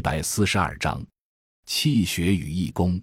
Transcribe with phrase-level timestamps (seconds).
[0.00, 1.06] 一百四十二章，
[1.66, 2.98] 气血与义工。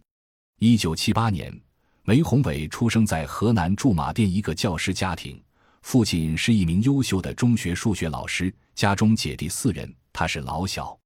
[0.57, 1.55] 一九七八年，
[2.01, 5.39] 梅宏伟出生在河南驻马店一个教师家庭，
[5.83, 10.97] 父亲是一名优秀的中学数学老师，家中姐弟四人，他是老小。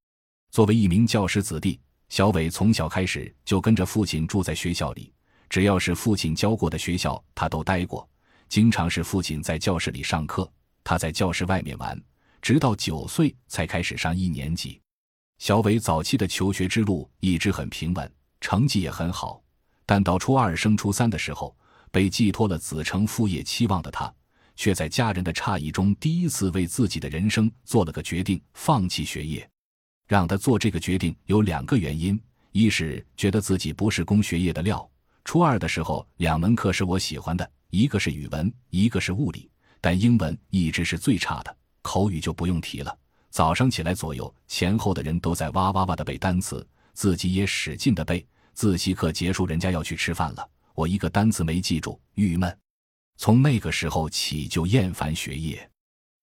[0.50, 1.78] 作为一名教师子弟，
[2.08, 5.12] 小伟从小开始就跟着父亲住在学校里，
[5.50, 8.10] 只要是父亲教过的学校，他都待过。
[8.48, 10.50] 经常是父亲在教室里上课，
[10.86, 12.02] 他在教室外面玩，
[12.42, 14.80] 直到九岁才开始上一年级。
[15.42, 19.42] 小伟早期的求学之路一直很平稳，成绩也很好。
[19.88, 21.58] 但到初二升初三的时候，
[21.90, 24.14] 被寄托了子承父业期望的他，
[24.56, 29.50] 却在家人的诧异中，第一次为自己的人生做了个决定，放弃学业。
[30.08, 34.88] 让他做这个决定有两个原因：一是觉得自己不是攻学业的料。
[35.26, 39.50] 初二的时候，两门课是我喜欢的，一个是语文，一个是物理，
[39.82, 42.96] 但英文一直是最差的，口语就不用提了。
[43.32, 48.26] 早上起来，左右前后的人都在哇哇哇的背单词，自己也使劲的背。
[48.54, 52.56] 自习课结束，人家要去吃饭了，我一个单词没记住，郁闷。
[53.16, 55.68] 从那个时候起就厌烦学业。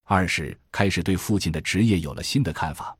[0.04, 2.94] 二是开始对父亲的职业有了新的看法，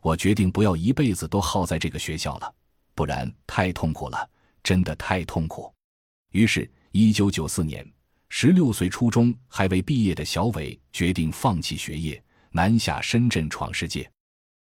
[0.00, 2.54] 我决定不要一辈子都耗在这个学校了，
[2.94, 4.28] 不然太痛苦了，
[4.62, 5.70] 真的太痛苦。
[6.32, 7.86] 于是，一九九四年，
[8.30, 12.22] 十六岁初中还未毕业的小伟决定放弃学业。
[12.52, 14.10] 南下深圳闯世界，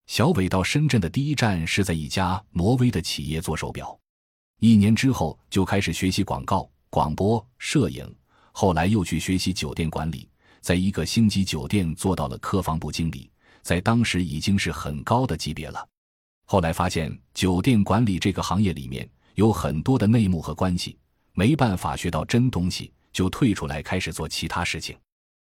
[0.07, 3.99] 小伟到深圳的第一站是在一家挪威的企业做手表。
[4.61, 8.07] 一年之后就开始学习广告、广播、摄影，
[8.53, 10.29] 后来又去学习酒店管理，
[10.61, 13.31] 在一个星级酒店做到了客房部经理，
[13.63, 15.89] 在当时已经是很高的级别了。
[16.45, 20.99] 后来发现酒店管理这个行业里面有很多的内幕和关系，
[21.33, 24.95] 没办法学到真东西，就退出来开始做其他事情。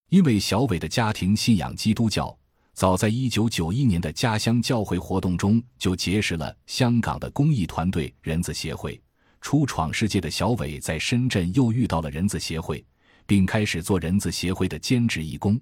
[0.10, 2.34] 因为小伟的家庭信仰基督教，
[2.74, 9.00] 早在一九九一年的家乡教会活动中就结识了香港的公益团队人子协会。
[9.42, 12.84] 初闯世界的小伟在深圳又遇到了人子协会，
[13.26, 15.60] 并开始做人子协会的兼职义工。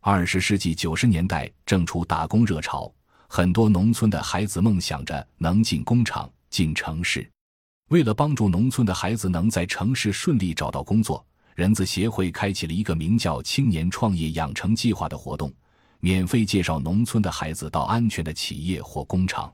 [0.00, 2.92] 二十世纪九十年代正处打工热潮，
[3.28, 7.28] 很多农村的孩子梦想着能进工厂、进城市。
[7.90, 11.24] 为了帮助农村的孩子能在城市顺利找到工作。
[11.56, 15.50] 人子协会开启了一个名叫“青年创业养成计划”的活动，
[16.00, 19.50] 免费介绍农村的孩子到安全的企业或工厂。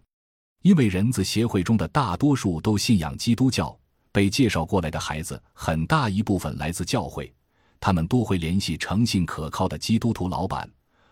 [0.62, 3.78] 因为人子协会中的大多数都信仰基督教，
[4.10, 7.32] 被介绍过来的孩子很大一部分来自教会，
[7.78, 10.68] 他们都会联系诚信可靠的基督徒老板，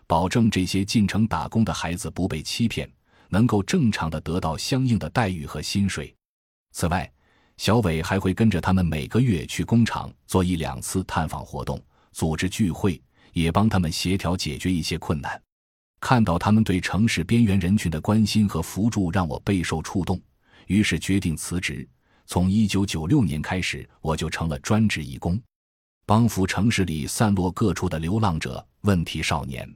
[0.09, 2.91] 保证这些进城打工的孩子不被欺骗，
[3.29, 6.13] 能够正常的得到相应的待遇和薪水。
[6.73, 7.09] 此外，
[7.61, 11.79] 小伟还会跟着他们每个月去工厂做一两次探访活动，
[12.11, 12.99] 组织聚会，
[13.35, 15.39] 也帮他们协调解决一些困难。
[16.01, 20.19] 看到他们对城市边缘人群的关心和扶助，让我备受触动，
[20.69, 21.87] 于是决定辞职。
[22.25, 25.39] 从一九九六年开始，我就成了专职义工，
[26.07, 29.71] 帮扶城市里散落各处的流浪者、问题少年。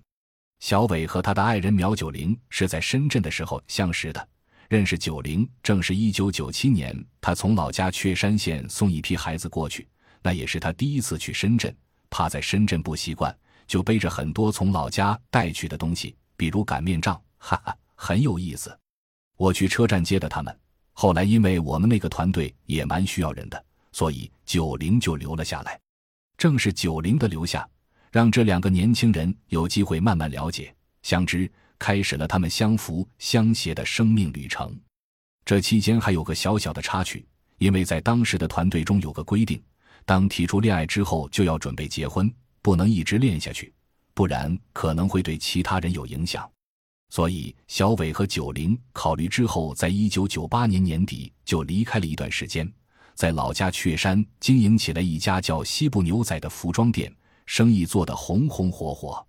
[0.61, 4.29] 小伟和他的爱人苗九龄是在深圳的时候相识的。
[4.69, 9.87] 认识九龄，正是一九九七年，他从老家雀山县送一批孩子过去，
[10.23, 11.75] 那也是他第一次去深圳。
[12.11, 13.37] 怕在深圳不习惯，
[13.67, 18.77] 就背着很多从老家带去的东西，比如擀面杖，哈哈，很有意思。
[19.37, 20.57] 我去车站接的他们，
[20.93, 25.81] 后来因为我们那个团队也蛮需要人的，所以九龄就留了下来。
[26.39, 27.69] 正是九龄的留下，
[28.13, 31.51] 让这两个年轻人有机会慢慢了解、相知。
[31.79, 34.79] 开始了他们相扶相携的生命旅程。
[35.45, 37.27] 这期间还有个小小的插曲，
[37.59, 39.63] 因为在当时的团队中有个规定，
[40.05, 43.73] 当提出恋爱之后就要准备结婚，不能一直恋下去，
[44.15, 46.51] 不然可能会对其他人有影响。
[47.11, 52.67] 所以小伟和九龄考虑之后，在一九九八年年底就离开了一段时间，
[53.15, 57.15] 在老家雀山经营起了一家叫西部牛仔的服装店，
[57.47, 59.25] 生意做得红红火火。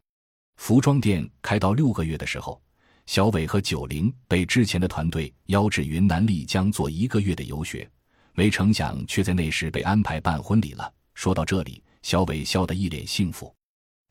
[0.58, 2.62] 服装店开到六个月的时候，
[3.06, 7.88] 小伟和九龄被之前的团队邀至云南丽江做一个月的游学，
[8.34, 10.92] 没成想却在那时被安排办婚礼了。
[11.14, 13.54] 说到这里，小伟笑得一脸幸福。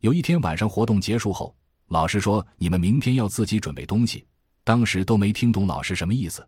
[0.01, 1.55] 有一天晚上活动结束后，
[1.89, 4.25] 老师说：“你们明天要自己准备东西。”
[4.63, 6.47] 当时都没听懂老师什么意思。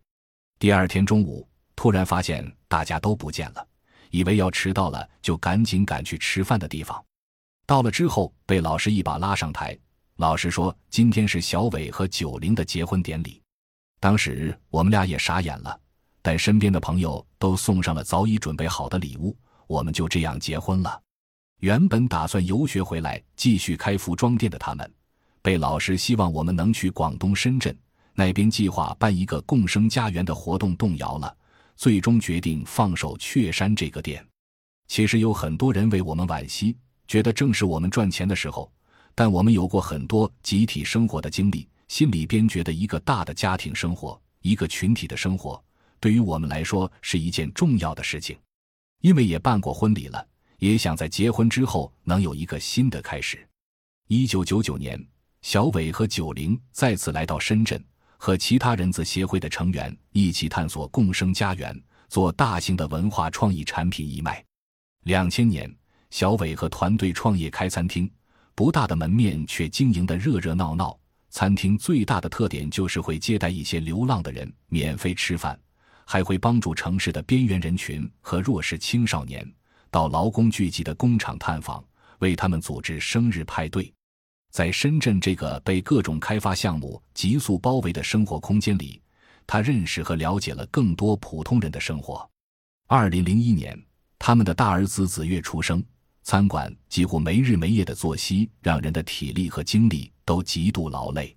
[0.59, 3.67] 第二天中午，突然发现大家都不见了，
[4.11, 7.05] 以为要迟到了，就赶紧赶去吃饭的地方。
[7.67, 9.77] 到了之后，被老师一把拉上台。
[10.17, 13.43] 老师说：“今天是小伟和九龄的结婚典礼。”
[14.01, 15.79] 当时我们俩也傻眼了，
[16.23, 19.37] 但身边的朋友都送上了早已准备好的礼物，
[19.67, 21.03] 我们就这样结婚了。
[21.61, 24.91] 原本打算游学回来继续开服装店的他们，
[25.43, 27.77] 被老师希望我们能去广东深圳，
[28.15, 31.37] 那边计划办一个共生家园的活动动摇了，
[31.77, 34.27] 最终决定放手雀山这个店。
[34.89, 36.75] 其实有很多人为我们惋惜，
[37.07, 38.71] 觉得正是我们赚钱的时候，
[39.17, 45.61] 但我们有过很多集体生活的经历，心里边觉得一个大的家庭生活，一个群体的生活，
[45.99, 48.39] 对于我们来说是一件重要的事情，
[49.01, 50.25] 因为也办过婚礼了。
[50.59, 53.47] 也想在结婚之后能有一个新的开始。
[54.09, 55.03] 一九九九年，
[55.41, 57.83] 小伟和九零再次来到深圳，
[58.19, 61.75] 和其他人字协会的成员一起探索共生家园，
[62.11, 64.45] 做大型的文化创意产品义卖。
[65.05, 65.75] 两千年，
[66.11, 68.11] 小伟和团队创业开餐厅，
[68.57, 70.99] 不大的门面却经营得热热闹闹。
[71.29, 75.61] 餐厅最大的特点就是会接待一些流浪的人，免费吃饭，
[76.07, 79.47] 还会帮助城市的边缘人群和弱势青少年。
[79.91, 81.85] 到劳工聚集的工厂探访，
[82.21, 83.93] 为他们组织生日派对。
[84.51, 89.03] 在深圳这个被各种开发项目急速包围的生活空间里，
[89.47, 92.27] 他认识和了解了更多普通人的生活。
[92.87, 93.79] 二零零一年，
[94.19, 95.85] 他们的大儿子子月出生，
[96.27, 101.33] 餐馆几乎没日没夜的作息，让人的体力和精力都极度劳累。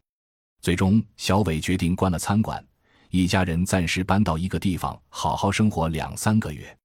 [0.64, 2.66] 最终，小伟决定关了餐馆，
[3.12, 6.76] 一家人暂时搬到一个地方，好好生活两三个月。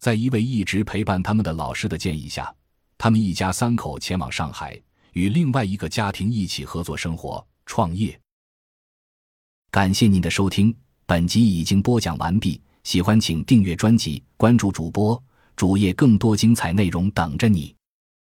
[0.00, 2.52] 在一位一直陪伴他们的老师的建议下，
[2.98, 4.76] 他们一家三口前往上海，
[5.12, 8.18] 与另外一个家庭一起合作生活、创业。
[9.70, 10.76] 感谢您的收听，
[11.06, 12.60] 本集已经播讲完毕。
[12.82, 15.22] 喜欢请订阅专辑，关注主播
[15.56, 17.74] 主页，更多精彩内容等着你。